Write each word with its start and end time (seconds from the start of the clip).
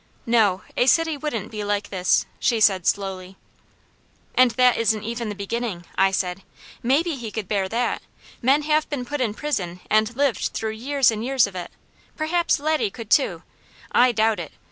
"No, 0.25 0.63
a 0.75 0.87
city 0.87 1.15
wouldn't 1.15 1.51
be 1.51 1.63
like 1.63 1.89
this," 1.89 2.25
she 2.39 2.59
said 2.59 2.87
slowly. 2.87 3.37
"And 4.33 4.49
that 4.49 4.75
isn't 4.75 5.03
even 5.03 5.29
the 5.29 5.35
beginning," 5.35 5.85
I 5.95 6.09
said. 6.09 6.41
"Maybe 6.81 7.15
he 7.17 7.29
could 7.29 7.47
bear 7.47 7.69
that, 7.69 8.01
men 8.41 8.63
have 8.63 8.89
been 8.89 9.05
put 9.05 9.21
in 9.21 9.35
prison 9.35 9.79
and 9.91 10.15
lived 10.15 10.49
through 10.55 10.71
years 10.71 11.11
and 11.11 11.23
years 11.23 11.45
of 11.45 11.53
it, 11.55 11.69
perhaps 12.17 12.59
Laddie 12.59 12.89
could 12.89 13.11
too; 13.11 13.43
I 13.91 14.11
doubt 14.11 14.39
it! 14.39 14.53